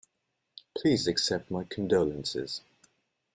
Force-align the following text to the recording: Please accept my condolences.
Please 0.75 1.05
accept 1.05 1.51
my 1.51 1.63
condolences. 1.63 2.61